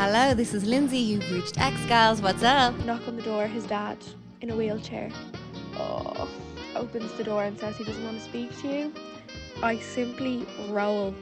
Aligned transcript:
Hello, 0.00 0.32
this 0.32 0.54
is 0.54 0.64
Lindsay. 0.64 0.98
You've 0.98 1.28
reached 1.32 1.60
X 1.60 1.74
Gals. 1.86 2.22
What's 2.22 2.44
up? 2.44 2.72
knock 2.84 3.08
on 3.08 3.16
the 3.16 3.22
door, 3.22 3.48
his 3.48 3.64
dad 3.64 3.98
in 4.40 4.48
a 4.48 4.54
wheelchair. 4.56 5.10
Oh, 5.74 6.28
opens 6.76 7.12
the 7.14 7.24
door 7.24 7.42
and 7.42 7.58
says 7.58 7.76
he 7.76 7.82
doesn't 7.82 8.04
want 8.04 8.16
to 8.16 8.22
speak 8.22 8.56
to 8.60 8.68
you. 8.68 8.94
I 9.60 9.80
simply 9.80 10.46
roll 10.68 11.12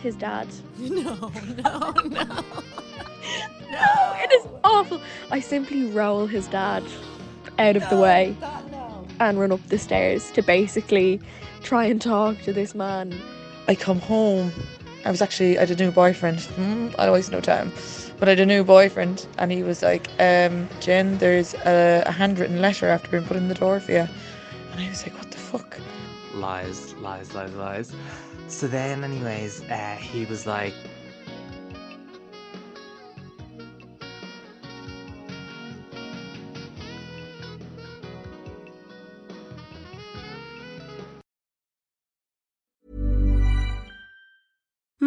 his 0.00 0.16
dad. 0.16 0.48
No, 0.78 1.30
no, 1.62 1.92
no. 2.06 2.24
No, 3.70 4.14
it 4.16 4.32
is 4.32 4.46
awful. 4.64 5.02
I 5.30 5.38
simply 5.38 5.90
roll 5.90 6.26
his 6.26 6.46
dad 6.46 6.82
out 7.58 7.76
of 7.76 7.86
the 7.90 7.98
way 7.98 8.34
and 9.20 9.38
run 9.38 9.52
up 9.52 9.60
the 9.68 9.78
stairs 9.78 10.30
to 10.30 10.42
basically 10.42 11.20
try 11.62 11.84
and 11.84 12.00
talk 12.00 12.40
to 12.44 12.54
this 12.54 12.74
man. 12.74 13.14
I 13.68 13.74
come 13.74 14.00
home. 14.00 14.50
I 15.04 15.10
was 15.10 15.20
actually 15.22 15.58
I 15.58 15.60
had 15.66 15.70
a 15.70 15.84
new 15.84 15.90
boyfriend. 15.90 16.40
Hmm, 16.40 16.88
I 16.98 17.06
always 17.06 17.30
know 17.30 17.40
time, 17.40 17.72
but 18.18 18.28
I 18.28 18.32
had 18.32 18.40
a 18.40 18.46
new 18.46 18.64
boyfriend, 18.64 19.26
and 19.38 19.50
he 19.50 19.62
was 19.62 19.82
like, 19.82 20.08
um, 20.20 20.68
"Jen, 20.80 21.18
there's 21.18 21.54
a, 21.54 22.04
a 22.06 22.12
handwritten 22.12 22.60
letter 22.60 22.88
after 22.88 23.10
being 23.10 23.24
put 23.24 23.36
in 23.36 23.48
the 23.48 23.54
door 23.54 23.80
for 23.80 23.92
you," 23.92 24.06
and 24.72 24.80
I 24.80 24.88
was 24.88 25.02
like, 25.04 25.16
"What 25.16 25.30
the 25.30 25.38
fuck?" 25.38 25.78
lies, 26.34 26.94
lies, 26.94 27.34
lies, 27.34 27.52
lies. 27.54 27.92
So 28.48 28.68
then, 28.68 29.04
anyways, 29.04 29.62
uh, 29.70 29.96
he 29.96 30.24
was 30.24 30.46
like, 30.46 30.74